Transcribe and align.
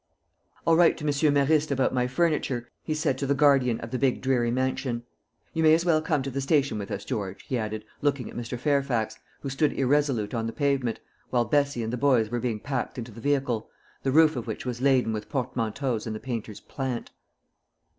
"I'll 0.65 0.75
write 0.75 0.97
to 0.97 1.05
Monsieur 1.05 1.29
Meriste 1.29 1.69
about 1.69 1.93
my 1.93 2.07
furniture," 2.07 2.67
he 2.83 2.95
said 2.95 3.19
to 3.19 3.27
the 3.27 3.35
guardian 3.35 3.79
of 3.81 3.91
the 3.91 3.99
big 3.99 4.19
dreary 4.19 4.49
mansion. 4.49 5.03
"You 5.53 5.61
may 5.61 5.75
as 5.75 5.85
well 5.85 6.01
come 6.01 6.23
to 6.23 6.31
the 6.31 6.41
station 6.41 6.79
with 6.79 6.89
us, 6.89 7.05
George," 7.05 7.43
he 7.43 7.55
added, 7.55 7.85
looking 8.01 8.27
at 8.27 8.35
Mr. 8.35 8.57
Fairfax, 8.57 9.15
who 9.41 9.49
stood 9.51 9.73
irresolute 9.73 10.33
on 10.33 10.47
the 10.47 10.53
pavement, 10.53 10.99
while 11.29 11.45
Bessie 11.45 11.83
and 11.83 11.93
the 11.93 11.97
boys 11.97 12.31
were 12.31 12.39
being 12.39 12.59
packed 12.59 12.97
into 12.97 13.11
the 13.11 13.21
vehicle, 13.21 13.69
the 14.01 14.11
roof 14.11 14.35
of 14.35 14.47
which 14.47 14.65
was 14.65 14.81
laden 14.81 15.13
with 15.13 15.29
portmanteaus 15.29 16.07
and 16.07 16.15
the 16.15 16.19
painter's 16.19 16.61
"plant." 16.61 17.11